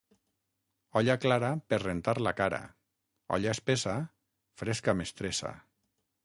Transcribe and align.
Olla 1.01 1.15
clara, 1.25 1.51
per 1.73 1.77
rentar 1.83 2.15
la 2.27 2.33
cara; 2.39 2.61
olla 3.37 3.53
espessa, 3.53 3.95
fresca 4.63 4.97
mestressa. 5.03 5.55